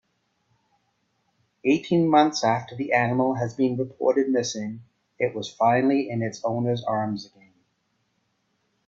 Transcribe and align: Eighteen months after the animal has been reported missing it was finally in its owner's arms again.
Eighteen 1.63 2.07
months 2.09 2.43
after 2.43 2.75
the 2.75 2.91
animal 2.91 3.35
has 3.35 3.53
been 3.53 3.77
reported 3.77 4.29
missing 4.29 4.81
it 5.19 5.35
was 5.35 5.53
finally 5.53 6.09
in 6.09 6.23
its 6.23 6.43
owner's 6.43 6.83
arms 6.83 7.27
again. 7.27 7.53